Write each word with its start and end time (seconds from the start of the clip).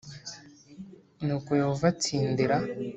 Nuko 1.23 1.49
yehova 1.59 1.85
atsindira 1.93 2.55